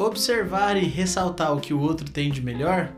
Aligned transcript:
observar 0.00 0.78
e 0.78 0.86
ressaltar 0.86 1.54
o 1.54 1.60
que 1.60 1.74
o 1.74 1.80
outro 1.80 2.10
tem 2.10 2.30
de 2.30 2.40
melhor 2.40 2.90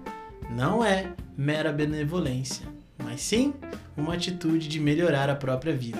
não 0.49 0.85
é 0.85 1.13
mera 1.37 1.73
benevolência, 1.73 2.65
mas 3.03 3.21
sim 3.21 3.53
uma 3.97 4.15
atitude 4.15 4.69
de 4.69 4.79
melhorar 4.79 5.29
a 5.29 5.35
própria 5.35 5.75
vida. 5.75 5.99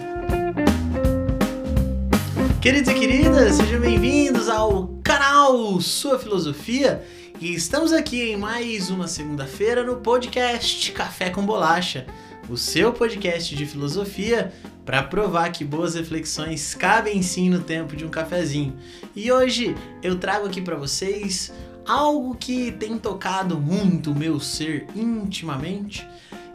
Queridos 2.61 2.93
e 2.93 2.95
queridas, 2.95 3.57
sejam 3.57 3.81
bem-vindos 3.81 4.49
ao 4.49 5.01
canal 5.03 5.81
Sua 5.81 6.21
Filosofia 6.21 7.05
e 7.41 7.53
estamos 7.53 7.93
aqui 7.93 8.31
em 8.31 8.37
mais 8.37 8.89
uma 8.89 9.09
segunda-feira 9.09 9.83
no 9.83 9.97
podcast 9.97 10.93
Café 10.93 11.31
com 11.31 11.45
Bolacha, 11.45 12.07
o 12.53 12.57
seu 12.57 12.93
podcast 12.93 13.57
de 13.57 13.65
filosofia 13.65 14.53
para 14.85 15.03
provar 15.03 15.51
que 15.51 15.65
boas 15.65 15.95
reflexões 15.95 16.75
cabem 16.75 17.23
sim 17.23 17.49
no 17.49 17.61
tempo 17.61 17.97
de 17.97 18.05
um 18.05 18.11
cafezinho. 18.11 18.77
E 19.17 19.33
hoje 19.33 19.75
eu 20.03 20.19
trago 20.19 20.47
aqui 20.47 20.61
para 20.61 20.77
vocês 20.77 21.51
algo 21.87 22.35
que 22.35 22.71
tem 22.73 22.99
tocado 22.99 23.59
muito 23.59 24.13
o 24.13 24.15
meu 24.15 24.39
ser 24.39 24.87
intimamente, 24.95 26.07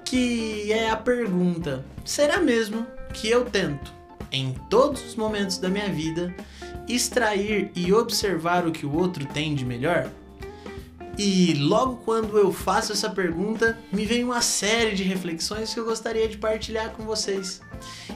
que 0.05 0.72
é 0.72 0.91
a 0.91 0.96
pergunta: 0.96 1.84
será 2.05 2.40
mesmo 2.40 2.86
que 3.12 3.27
eu 3.27 3.46
tento 3.46 3.91
em 4.32 4.54
todos 4.70 5.04
os 5.04 5.16
momentos 5.16 5.58
da 5.58 5.68
minha 5.68 5.90
vida 5.90 6.36
extrair 6.88 7.72
e 7.76 7.91
observar 7.91 8.68
o 8.68 8.72
que 8.72 8.86
o 8.86 8.96
outro 8.96 9.26
tem 9.26 9.55
de 9.55 9.66
melhor? 9.66 10.12
E 11.17 11.55
logo 11.55 11.95
quando 12.05 12.38
eu 12.38 12.53
faço 12.53 12.91
essa 12.91 13.09
pergunta, 13.09 13.76
me 13.91 14.05
vem 14.05 14.23
uma 14.23 14.41
série 14.41 14.94
de 14.94 15.02
reflexões 15.02 15.73
que 15.73 15.80
eu 15.80 15.85
gostaria 15.85 16.27
de 16.27 16.38
partilhar 16.38 16.91
com 16.91 17.03
vocês. 17.03 17.59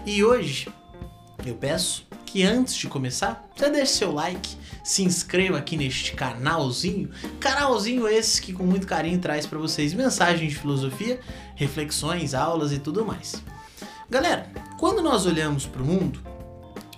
E 0.06 0.24
hoje 0.24 0.70
eu 1.44 1.56
peço 1.56 2.06
que 2.28 2.44
antes 2.44 2.76
de 2.76 2.88
começar, 2.88 3.50
você 3.56 3.72
deixe 3.72 3.94
seu 3.94 4.14
like, 4.14 4.56
se 4.84 5.04
inscreva 5.04 5.58
aqui 5.58 5.76
neste 5.76 6.14
canalzinho, 6.14 7.10
canalzinho 7.40 8.08
esse 8.08 8.40
que 8.40 8.54
com 8.54 8.64
muito 8.64 8.86
carinho 8.86 9.20
traz 9.20 9.48
para 9.48 9.58
vocês 9.58 9.96
mensagens 9.96 10.54
de 10.54 10.60
filosofia, 10.60 11.20
reflexões, 11.56 12.36
aulas 12.36 12.72
e 12.72 12.78
tudo 12.78 13.04
mais. 13.04 13.42
Galera, 14.10 14.48
quando 14.78 15.02
nós 15.02 15.26
olhamos 15.26 15.66
para 15.66 15.82
o 15.82 15.86
mundo, 15.86 16.22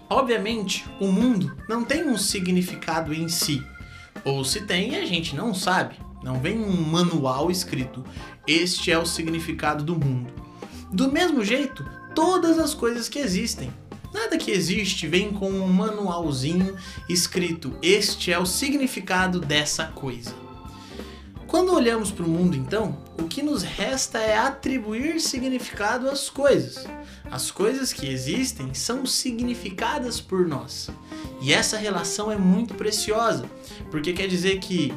obviamente 0.09 0.85
o 0.99 1.07
mundo 1.07 1.57
não 1.69 1.85
tem 1.85 2.07
um 2.07 2.17
significado 2.17 3.13
em 3.13 3.29
si 3.29 3.63
ou 4.23 4.43
se 4.43 4.61
tem, 4.61 4.95
a 4.95 5.05
gente 5.05 5.35
não 5.35 5.53
sabe. 5.53 5.95
Não 6.23 6.39
vem 6.39 6.57
um 6.57 6.81
manual 6.81 7.51
escrito: 7.51 8.03
este 8.47 8.91
é 8.91 8.97
o 8.97 9.05
significado 9.05 9.83
do 9.83 9.93
mundo. 9.93 10.31
Do 10.91 11.11
mesmo 11.11 11.43
jeito, 11.43 11.85
todas 12.15 12.57
as 12.59 12.73
coisas 12.73 13.09
que 13.09 13.19
existem. 13.19 13.71
Nada 14.13 14.37
que 14.37 14.51
existe 14.51 15.07
vem 15.07 15.31
com 15.31 15.49
um 15.49 15.67
manualzinho 15.67 16.77
escrito: 17.09 17.75
este 17.81 18.31
é 18.31 18.39
o 18.39 18.45
significado 18.45 19.39
dessa 19.39 19.85
coisa. 19.85 20.42
Quando 21.53 21.71
olhamos 21.75 22.09
para 22.09 22.25
o 22.25 22.27
mundo, 22.27 22.57
então, 22.57 22.97
o 23.15 23.25
que 23.25 23.43
nos 23.43 23.61
resta 23.61 24.17
é 24.17 24.35
atribuir 24.35 25.19
significado 25.19 26.09
às 26.09 26.27
coisas. 26.27 26.87
As 27.29 27.51
coisas 27.51 27.93
que 27.93 28.09
existem 28.09 28.73
são 28.73 29.05
significadas 29.05 30.19
por 30.19 30.47
nós. 30.47 30.89
E 31.39 31.53
essa 31.53 31.77
relação 31.77 32.31
é 32.31 32.35
muito 32.35 32.73
preciosa, 32.73 33.45
porque 33.91 34.13
quer 34.13 34.25
dizer 34.25 34.57
que 34.57 34.91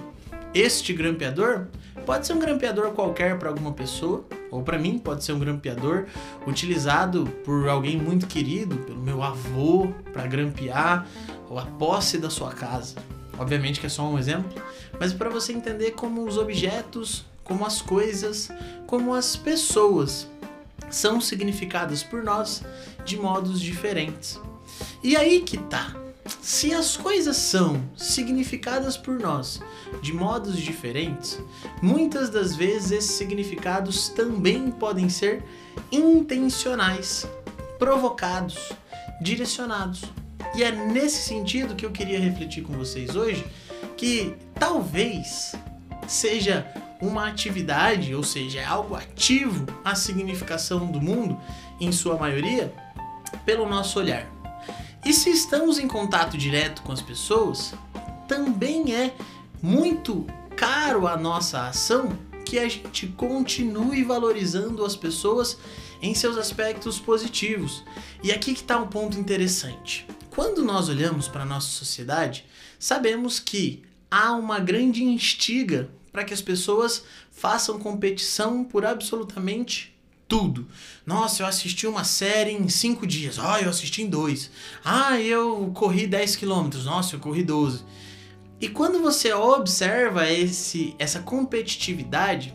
este 0.54 0.94
grampeador 0.94 1.66
pode 2.06 2.26
ser 2.26 2.32
um 2.32 2.38
grampeador 2.38 2.92
qualquer 2.92 3.38
para 3.38 3.50
alguma 3.50 3.72
pessoa, 3.74 4.24
ou 4.50 4.62
para 4.62 4.78
mim 4.78 4.98
pode 4.98 5.24
ser 5.24 5.32
um 5.32 5.38
grampeador 5.38 6.06
utilizado 6.46 7.26
por 7.44 7.68
alguém 7.68 7.98
muito 7.98 8.26
querido, 8.26 8.78
pelo 8.78 9.02
meu 9.02 9.22
avô, 9.22 9.88
para 10.10 10.26
grampear 10.26 11.06
ou 11.50 11.58
a 11.58 11.66
posse 11.66 12.16
da 12.16 12.30
sua 12.30 12.50
casa. 12.50 12.94
Obviamente 13.38 13.80
que 13.80 13.86
é 13.86 13.88
só 13.88 14.08
um 14.08 14.18
exemplo, 14.18 14.62
mas 14.98 15.12
para 15.12 15.28
você 15.28 15.52
entender 15.52 15.92
como 15.92 16.26
os 16.26 16.38
objetos, 16.38 17.24
como 17.44 17.64
as 17.64 17.80
coisas, 17.80 18.48
como 18.86 19.14
as 19.14 19.36
pessoas 19.36 20.28
são 20.90 21.20
significadas 21.20 22.02
por 22.02 22.22
nós 22.22 22.62
de 23.04 23.16
modos 23.16 23.60
diferentes. 23.60 24.40
E 25.02 25.16
aí 25.16 25.40
que 25.40 25.58
tá. 25.58 25.94
Se 26.40 26.74
as 26.74 26.96
coisas 26.96 27.36
são 27.36 27.80
significadas 27.96 28.96
por 28.96 29.18
nós 29.20 29.60
de 30.02 30.12
modos 30.12 30.58
diferentes, 30.58 31.40
muitas 31.80 32.30
das 32.30 32.56
vezes 32.56 32.90
esses 32.90 33.12
significados 33.12 34.08
também 34.08 34.70
podem 34.70 35.08
ser 35.08 35.44
intencionais, 35.92 37.28
provocados, 37.78 38.72
direcionados. 39.20 40.02
E 40.56 40.62
é 40.62 40.72
nesse 40.72 41.22
sentido 41.22 41.74
que 41.74 41.84
eu 41.84 41.90
queria 41.90 42.18
refletir 42.18 42.62
com 42.62 42.72
vocês 42.72 43.14
hoje 43.14 43.44
que 43.94 44.34
talvez 44.54 45.54
seja 46.08 46.66
uma 46.98 47.28
atividade, 47.28 48.14
ou 48.14 48.22
seja, 48.22 48.60
é 48.60 48.64
algo 48.64 48.94
ativo 48.94 49.66
a 49.84 49.94
significação 49.94 50.86
do 50.86 50.98
mundo, 50.98 51.38
em 51.78 51.92
sua 51.92 52.16
maioria, 52.16 52.72
pelo 53.44 53.68
nosso 53.68 53.98
olhar. 53.98 54.26
E 55.04 55.12
se 55.12 55.28
estamos 55.28 55.78
em 55.78 55.86
contato 55.86 56.38
direto 56.38 56.80
com 56.82 56.92
as 56.92 57.02
pessoas, 57.02 57.74
também 58.26 58.94
é 58.94 59.14
muito 59.62 60.26
caro 60.56 61.06
a 61.06 61.18
nossa 61.18 61.68
ação 61.68 62.18
que 62.46 62.58
a 62.58 62.66
gente 62.66 63.08
continue 63.08 64.02
valorizando 64.02 64.84
as 64.86 64.96
pessoas 64.96 65.58
em 66.00 66.14
seus 66.14 66.38
aspectos 66.38 66.98
positivos. 66.98 67.84
E 68.22 68.32
aqui 68.32 68.54
que 68.54 68.60
está 68.60 68.78
um 68.78 68.86
ponto 68.86 69.18
interessante. 69.18 70.06
Quando 70.36 70.62
nós 70.62 70.90
olhamos 70.90 71.28
para 71.28 71.44
a 71.44 71.46
nossa 71.46 71.68
sociedade, 71.68 72.44
sabemos 72.78 73.40
que 73.40 73.82
há 74.10 74.32
uma 74.32 74.58
grande 74.58 75.02
instiga 75.02 75.88
para 76.12 76.24
que 76.24 76.34
as 76.34 76.42
pessoas 76.42 77.04
façam 77.30 77.78
competição 77.78 78.62
por 78.62 78.84
absolutamente 78.84 79.98
tudo. 80.28 80.68
Nossa, 81.06 81.42
eu 81.42 81.46
assisti 81.46 81.86
uma 81.86 82.04
série 82.04 82.50
em 82.50 82.68
5 82.68 83.06
dias. 83.06 83.38
Ah, 83.38 83.62
eu 83.62 83.70
assisti 83.70 84.02
em 84.02 84.10
2. 84.10 84.50
Ah, 84.84 85.18
eu 85.18 85.72
corri 85.74 86.06
10 86.06 86.36
quilômetros. 86.36 86.84
Nossa, 86.84 87.16
eu 87.16 87.20
corri 87.20 87.42
12. 87.42 87.82
E 88.60 88.68
quando 88.68 89.00
você 89.00 89.32
observa 89.32 90.30
esse, 90.30 90.94
essa 90.98 91.20
competitividade, 91.20 92.54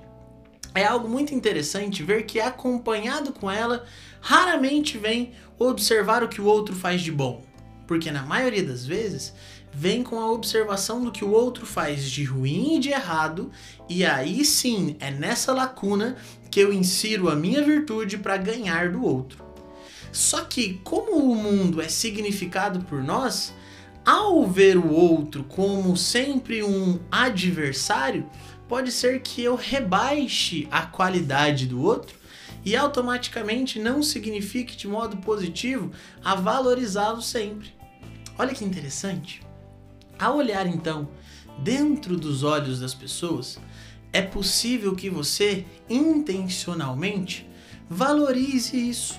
é 0.76 0.86
algo 0.86 1.10
muito 1.10 1.34
interessante 1.34 2.04
ver 2.04 2.28
que 2.28 2.40
acompanhado 2.40 3.34
com 3.34 3.50
ela, 3.50 3.88
raramente 4.20 5.00
vem 5.00 5.34
observar 5.58 6.24
o 6.24 6.30
que 6.30 6.40
o 6.40 6.46
outro 6.46 6.76
faz 6.76 7.02
de 7.02 7.12
bom. 7.12 7.50
Porque 7.92 8.10
na 8.10 8.24
maioria 8.24 8.64
das 8.64 8.86
vezes 8.86 9.34
vem 9.70 10.02
com 10.02 10.18
a 10.18 10.32
observação 10.32 11.04
do 11.04 11.12
que 11.12 11.26
o 11.26 11.32
outro 11.32 11.66
faz 11.66 12.10
de 12.10 12.24
ruim 12.24 12.78
e 12.78 12.80
de 12.80 12.88
errado, 12.88 13.52
e 13.90 14.06
aí 14.06 14.46
sim 14.46 14.96
é 14.98 15.12
nessa 15.12 15.52
lacuna 15.52 16.16
que 16.50 16.62
eu 16.62 16.72
insiro 16.72 17.28
a 17.28 17.36
minha 17.36 17.62
virtude 17.62 18.18
para 18.18 18.38
ganhar 18.38 18.94
do 18.94 19.04
outro. 19.04 19.44
Só 20.10 20.46
que, 20.46 20.76
como 20.86 21.18
o 21.18 21.36
mundo 21.36 21.82
é 21.82 21.90
significado 21.90 22.80
por 22.86 23.04
nós, 23.04 23.54
ao 24.06 24.48
ver 24.48 24.78
o 24.78 24.90
outro 24.90 25.44
como 25.44 25.98
sempre 25.98 26.64
um 26.64 26.98
adversário, 27.12 28.26
pode 28.70 28.90
ser 28.90 29.20
que 29.20 29.44
eu 29.44 29.56
rebaixe 29.56 30.66
a 30.72 30.84
qualidade 30.84 31.66
do 31.66 31.82
outro 31.82 32.16
e 32.64 32.74
automaticamente 32.74 33.80
não 33.80 34.02
signifique 34.02 34.78
de 34.78 34.88
modo 34.88 35.18
positivo 35.18 35.92
a 36.24 36.36
valorizá-lo 36.36 37.22
sempre. 37.22 37.81
Olha 38.42 38.56
que 38.56 38.66
interessante. 38.66 39.40
Ao 40.18 40.36
olhar 40.36 40.66
então 40.66 41.08
dentro 41.60 42.18
dos 42.18 42.42
olhos 42.42 42.80
das 42.80 42.92
pessoas, 42.92 43.60
é 44.12 44.20
possível 44.20 44.96
que 44.96 45.12
você 45.12 45.64
intencionalmente 45.88 47.48
valorize 47.88 48.76
isso. 48.76 49.14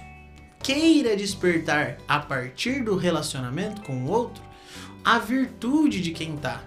Queira 0.60 1.14
despertar 1.14 1.98
a 2.08 2.18
partir 2.18 2.82
do 2.82 2.96
relacionamento 2.96 3.82
com 3.82 4.02
o 4.02 4.10
outro 4.10 4.42
a 5.04 5.20
virtude 5.20 6.00
de 6.00 6.10
quem 6.10 6.36
tá. 6.36 6.60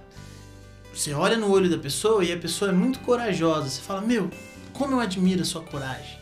Você 0.93 1.13
olha 1.13 1.35
no 1.35 1.51
olho 1.51 1.69
da 1.69 1.77
pessoa 1.77 2.23
e 2.23 2.31
a 2.31 2.37
pessoa 2.37 2.71
é 2.71 2.73
muito 2.73 2.99
corajosa. 2.99 3.67
Você 3.67 3.81
fala: 3.81 3.99
Meu, 3.99 4.31
como 4.71 4.93
eu 4.93 5.01
admiro 5.01 5.41
a 5.41 5.45
sua 5.45 5.61
coragem. 5.61 6.17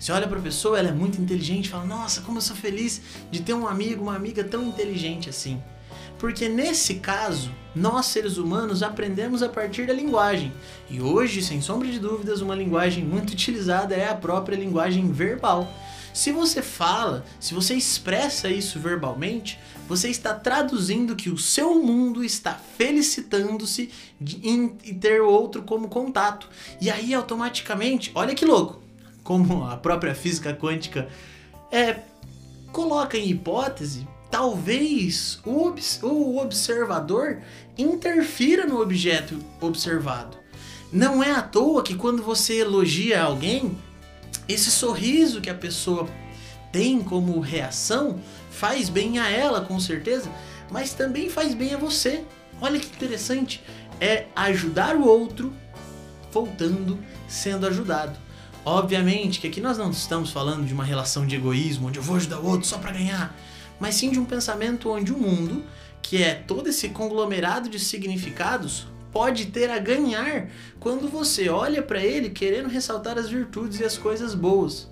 Você 0.00 0.12
olha 0.12 0.26
para 0.26 0.38
a 0.38 0.42
pessoa, 0.42 0.78
ela 0.78 0.88
é 0.88 0.92
muito 0.92 1.20
inteligente, 1.20 1.68
fala: 1.68 1.84
Nossa, 1.84 2.22
como 2.22 2.38
eu 2.38 2.42
sou 2.42 2.56
feliz 2.56 3.02
de 3.30 3.42
ter 3.42 3.52
um 3.52 3.68
amigo, 3.68 4.02
uma 4.02 4.16
amiga 4.16 4.42
tão 4.42 4.62
inteligente 4.66 5.28
assim. 5.28 5.62
Porque 6.24 6.48
nesse 6.48 6.94
caso, 6.94 7.50
nós 7.74 8.06
seres 8.06 8.38
humanos 8.38 8.82
aprendemos 8.82 9.42
a 9.42 9.48
partir 9.50 9.86
da 9.86 9.92
linguagem. 9.92 10.54
E 10.88 10.98
hoje, 10.98 11.42
sem 11.42 11.60
sombra 11.60 11.86
de 11.86 11.98
dúvidas, 11.98 12.40
uma 12.40 12.54
linguagem 12.54 13.04
muito 13.04 13.34
utilizada 13.34 13.94
é 13.94 14.08
a 14.08 14.14
própria 14.14 14.56
linguagem 14.56 15.12
verbal. 15.12 15.70
Se 16.14 16.32
você 16.32 16.62
fala, 16.62 17.26
se 17.38 17.52
você 17.52 17.74
expressa 17.74 18.48
isso 18.48 18.80
verbalmente, 18.80 19.60
você 19.86 20.08
está 20.08 20.32
traduzindo 20.32 21.14
que 21.14 21.28
o 21.28 21.36
seu 21.36 21.74
mundo 21.74 22.24
está 22.24 22.58
felicitando-se 22.78 23.90
em 24.42 24.68
ter 24.98 25.20
o 25.20 25.28
outro 25.28 25.62
como 25.62 25.88
contato. 25.88 26.48
E 26.80 26.88
aí, 26.88 27.12
automaticamente, 27.12 28.10
olha 28.14 28.34
que 28.34 28.46
louco, 28.46 28.80
como 29.22 29.66
a 29.66 29.76
própria 29.76 30.14
física 30.14 30.54
quântica 30.54 31.06
é, 31.70 31.98
coloca 32.72 33.18
em 33.18 33.28
hipótese 33.28 34.08
talvez 34.30 35.38
o, 35.44 35.72
o 36.02 36.38
observador 36.38 37.40
interfira 37.76 38.66
no 38.66 38.80
objeto 38.80 39.38
observado. 39.60 40.36
Não 40.92 41.22
é 41.22 41.32
à 41.32 41.42
toa 41.42 41.82
que 41.82 41.94
quando 41.94 42.22
você 42.22 42.60
elogia 42.60 43.22
alguém, 43.22 43.76
esse 44.48 44.70
sorriso 44.70 45.40
que 45.40 45.50
a 45.50 45.54
pessoa 45.54 46.08
tem 46.70 47.00
como 47.02 47.40
reação 47.40 48.20
faz 48.50 48.88
bem 48.88 49.18
a 49.18 49.28
ela, 49.28 49.60
com 49.60 49.78
certeza, 49.80 50.30
mas 50.70 50.92
também 50.92 51.28
faz 51.28 51.54
bem 51.54 51.74
a 51.74 51.78
você. 51.78 52.24
Olha 52.60 52.78
que 52.78 52.86
interessante, 52.86 53.62
é 54.00 54.26
ajudar 54.34 54.96
o 54.96 55.06
outro 55.06 55.52
voltando 56.32 56.98
sendo 57.28 57.66
ajudado. 57.66 58.18
Obviamente 58.64 59.40
que 59.40 59.46
aqui 59.46 59.60
nós 59.60 59.76
não 59.76 59.90
estamos 59.90 60.30
falando 60.30 60.66
de 60.66 60.72
uma 60.72 60.84
relação 60.84 61.26
de 61.26 61.36
egoísmo, 61.36 61.88
onde 61.88 61.98
eu 61.98 62.02
vou 62.02 62.16
ajudar 62.16 62.40
o 62.40 62.46
outro 62.46 62.66
só 62.66 62.78
para 62.78 62.92
ganhar, 62.92 63.36
mas 63.84 63.96
sim 63.96 64.10
de 64.10 64.18
um 64.18 64.24
pensamento 64.24 64.88
onde 64.88 65.12
o 65.12 65.18
mundo, 65.18 65.62
que 66.00 66.22
é 66.22 66.34
todo 66.34 66.70
esse 66.70 66.88
conglomerado 66.88 67.68
de 67.68 67.78
significados, 67.78 68.86
pode 69.12 69.48
ter 69.48 69.70
a 69.70 69.78
ganhar 69.78 70.48
quando 70.80 71.06
você 71.06 71.50
olha 71.50 71.82
para 71.82 72.02
ele 72.02 72.30
querendo 72.30 72.70
ressaltar 72.70 73.18
as 73.18 73.28
virtudes 73.28 73.80
e 73.80 73.84
as 73.84 73.98
coisas 73.98 74.34
boas. 74.34 74.88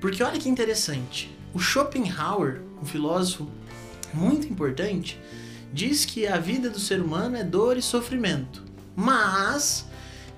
Porque 0.00 0.22
olha 0.22 0.40
que 0.40 0.48
interessante, 0.48 1.36
o 1.52 1.58
Schopenhauer, 1.58 2.62
um 2.80 2.86
filósofo 2.86 3.46
muito 4.14 4.46
importante, 4.46 5.20
diz 5.70 6.06
que 6.06 6.26
a 6.26 6.38
vida 6.38 6.70
do 6.70 6.80
ser 6.80 7.02
humano 7.02 7.36
é 7.36 7.44
dor 7.44 7.76
e 7.76 7.82
sofrimento, 7.82 8.64
mas 8.96 9.84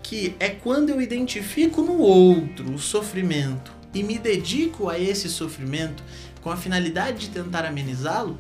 que 0.02 0.34
é 0.40 0.48
quando 0.48 0.90
eu 0.90 1.00
identifico 1.00 1.82
no 1.82 1.98
outro 1.98 2.68
o 2.68 2.80
sofrimento 2.80 3.70
e 3.94 4.02
me 4.02 4.18
dedico 4.18 4.88
a 4.88 4.98
esse 4.98 5.28
sofrimento 5.28 6.02
com 6.46 6.52
a 6.52 6.56
finalidade 6.56 7.26
de 7.26 7.30
tentar 7.30 7.64
amenizá-lo, 7.64 8.38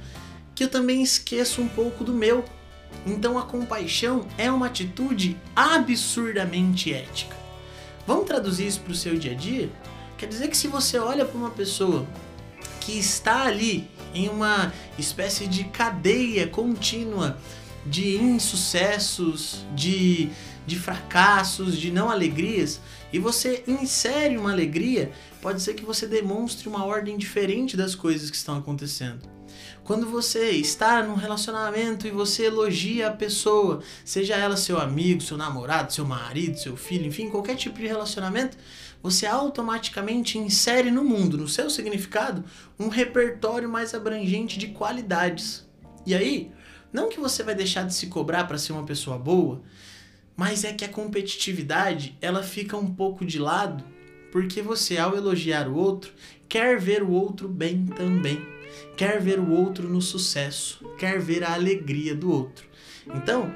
que 0.54 0.62
eu 0.62 0.68
também 0.68 1.02
esqueço 1.02 1.60
um 1.60 1.66
pouco 1.66 2.04
do 2.04 2.14
meu. 2.14 2.44
Então 3.04 3.36
a 3.36 3.42
compaixão 3.42 4.28
é 4.38 4.48
uma 4.48 4.66
atitude 4.66 5.36
absurdamente 5.56 6.94
ética. 6.94 7.36
Vamos 8.06 8.26
traduzir 8.26 8.68
isso 8.68 8.78
para 8.78 8.92
o 8.92 8.94
seu 8.94 9.18
dia 9.18 9.32
a 9.32 9.34
dia? 9.34 9.68
Quer 10.16 10.26
dizer 10.26 10.46
que 10.46 10.56
se 10.56 10.68
você 10.68 11.00
olha 11.00 11.24
para 11.24 11.36
uma 11.36 11.50
pessoa 11.50 12.06
que 12.78 12.96
está 12.96 13.42
ali 13.42 13.90
em 14.14 14.28
uma 14.28 14.72
espécie 14.96 15.48
de 15.48 15.64
cadeia 15.64 16.46
contínua 16.46 17.36
de 17.88 18.16
insucessos, 18.16 19.64
de, 19.74 20.28
de 20.66 20.76
fracassos, 20.78 21.78
de 21.78 21.90
não 21.90 22.10
alegrias, 22.10 22.80
e 23.12 23.18
você 23.18 23.62
insere 23.66 24.36
uma 24.36 24.52
alegria, 24.52 25.12
pode 25.40 25.62
ser 25.62 25.74
que 25.74 25.84
você 25.84 26.06
demonstre 26.06 26.68
uma 26.68 26.84
ordem 26.84 27.16
diferente 27.16 27.76
das 27.76 27.94
coisas 27.94 28.30
que 28.30 28.36
estão 28.36 28.58
acontecendo. 28.58 29.36
Quando 29.84 30.06
você 30.06 30.50
está 30.50 31.02
num 31.02 31.14
relacionamento 31.14 32.06
e 32.06 32.10
você 32.10 32.46
elogia 32.46 33.08
a 33.08 33.12
pessoa, 33.12 33.80
seja 34.04 34.34
ela 34.34 34.56
seu 34.56 34.80
amigo, 34.80 35.20
seu 35.20 35.36
namorado, 35.36 35.92
seu 35.92 36.04
marido, 36.04 36.58
seu 36.58 36.76
filho, 36.76 37.06
enfim, 37.06 37.30
qualquer 37.30 37.54
tipo 37.54 37.78
de 37.78 37.86
relacionamento, 37.86 38.58
você 39.00 39.26
automaticamente 39.26 40.38
insere 40.38 40.90
no 40.90 41.04
mundo, 41.04 41.38
no 41.38 41.46
seu 41.46 41.70
significado, 41.70 42.44
um 42.78 42.88
repertório 42.88 43.68
mais 43.68 43.94
abrangente 43.94 44.58
de 44.58 44.68
qualidades. 44.68 45.64
E 46.04 46.14
aí, 46.14 46.50
não 46.96 47.10
que 47.10 47.20
você 47.20 47.42
vai 47.42 47.54
deixar 47.54 47.82
de 47.82 47.92
se 47.92 48.06
cobrar 48.06 48.44
para 48.44 48.56
ser 48.56 48.72
uma 48.72 48.86
pessoa 48.86 49.18
boa, 49.18 49.60
mas 50.34 50.64
é 50.64 50.72
que 50.72 50.82
a 50.82 50.88
competitividade 50.88 52.16
ela 52.22 52.42
fica 52.42 52.74
um 52.74 52.90
pouco 52.90 53.22
de 53.22 53.38
lado, 53.38 53.84
porque 54.32 54.62
você 54.62 54.96
ao 54.96 55.14
elogiar 55.14 55.68
o 55.68 55.74
outro, 55.74 56.14
quer 56.48 56.80
ver 56.80 57.02
o 57.02 57.10
outro 57.10 57.50
bem 57.50 57.84
também, 57.84 58.40
quer 58.96 59.20
ver 59.20 59.38
o 59.38 59.50
outro 59.50 59.86
no 59.90 60.00
sucesso, 60.00 60.82
quer 60.96 61.20
ver 61.20 61.44
a 61.44 61.52
alegria 61.52 62.14
do 62.14 62.32
outro. 62.32 62.66
Então, 63.14 63.52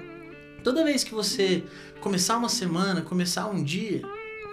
toda 0.62 0.84
vez 0.84 1.02
que 1.02 1.14
você 1.14 1.64
começar 1.98 2.36
uma 2.36 2.50
semana, 2.50 3.00
começar 3.00 3.46
um 3.48 3.64
dia, 3.64 4.02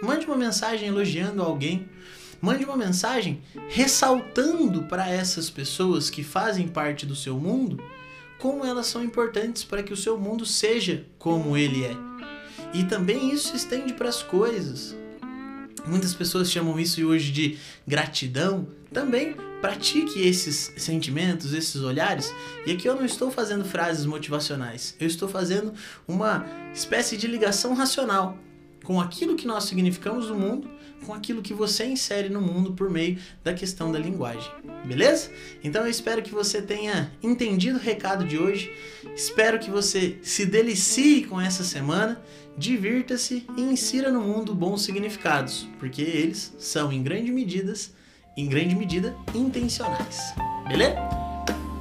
mande 0.02 0.26
uma 0.26 0.38
mensagem 0.38 0.88
elogiando 0.88 1.44
alguém, 1.44 1.90
mande 2.42 2.64
uma 2.64 2.78
mensagem 2.78 3.42
ressaltando 3.68 4.84
para 4.84 5.10
essas 5.10 5.50
pessoas 5.50 6.10
que 6.10 6.24
fazem 6.24 6.70
parte 6.70 7.06
do 7.06 7.18
seu 7.18 7.38
mundo 7.38 7.84
como 8.40 8.66
elas 8.66 8.88
são 8.88 9.04
importantes 9.04 9.64
para 9.64 9.84
que 9.84 9.94
o 9.94 9.98
seu 9.98 10.18
mundo 10.18 10.46
seja 10.46 11.06
como 11.18 11.58
ele 11.58 11.86
é. 11.86 11.96
E 12.74 12.84
também 12.84 13.32
isso 13.32 13.50
se 13.50 13.58
estende 13.58 13.94
para 13.94 14.10
as 14.10 14.22
coisas. 14.22 14.96
Muitas 15.86 16.14
pessoas 16.14 16.52
chamam 16.52 16.80
isso 16.80 17.06
hoje 17.06 17.32
de 17.32 17.58
gratidão. 17.88 18.68
Também 18.92 19.36
pratique 19.62 20.22
esses 20.22 20.74
sentimentos, 20.78 21.54
esses 21.54 21.82
olhares. 21.82 22.34
E 22.66 22.72
aqui 22.72 22.88
eu 22.88 22.96
não 22.96 23.06
estou 23.06 23.32
fazendo 23.32 23.66
frases 23.66 24.06
motivacionais, 24.06 24.96
eu 25.00 25.08
estou 25.08 25.28
fazendo 25.28 25.74
uma 26.08 26.46
espécie 26.74 27.18
de 27.18 27.28
ligação 27.28 27.74
racional 27.74 28.38
com 28.88 29.02
aquilo 29.02 29.36
que 29.36 29.46
nós 29.46 29.66
significamos 29.66 30.30
no 30.30 30.36
mundo 30.36 30.70
com 31.06 31.14
aquilo 31.14 31.42
que 31.42 31.54
você 31.54 31.86
insere 31.86 32.30
no 32.30 32.42
mundo 32.42 32.72
por 32.72 32.90
meio 32.90 33.20
da 33.44 33.54
questão 33.54 33.92
da 33.92 34.00
linguagem. 34.00 34.50
Beleza? 34.86 35.30
Então 35.62 35.84
eu 35.84 35.90
espero 35.90 36.22
que 36.22 36.32
você 36.32 36.62
tenha 36.62 37.12
entendido 37.22 37.78
o 37.78 37.82
recado 37.82 38.26
de 38.26 38.38
hoje. 38.38 38.72
Espero 39.14 39.60
que 39.60 39.70
você 39.70 40.18
se 40.24 40.46
delicie 40.46 41.26
com 41.26 41.40
essa 41.40 41.66
semana, 41.66 42.22
divirta-se 42.58 43.46
e 43.58 43.62
insira 43.62 44.10
no 44.10 44.22
mundo 44.22 44.56
bons 44.56 44.84
significados, 44.84 45.68
porque 45.80 46.02
eles 46.02 46.56
são 46.58 46.92
em 46.92 47.04
grande 47.04 47.32
medidas, 47.32 47.94
em 48.38 48.48
grande 48.48 48.74
medida 48.74 49.16
intencionais. 49.36 50.34
Beleza? 50.66 51.27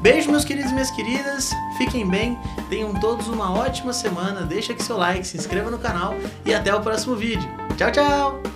Beijo, 0.01 0.31
meus 0.31 0.45
queridos 0.45 0.71
e 0.71 0.75
minhas 0.75 0.91
queridas. 0.91 1.51
Fiquem 1.79 2.09
bem. 2.09 2.39
Tenham 2.69 2.95
todos 2.95 3.29
uma 3.29 3.53
ótima 3.53 3.93
semana. 3.93 4.43
Deixa 4.43 4.73
aqui 4.73 4.83
seu 4.83 4.97
like, 4.97 5.27
se 5.27 5.37
inscreva 5.37 5.71
no 5.71 5.79
canal 5.79 6.15
e 6.45 6.55
até 6.55 6.75
o 6.75 6.81
próximo 6.81 7.17
vídeo. 7.17 7.49
Tchau, 7.77 7.91
tchau! 7.91 8.56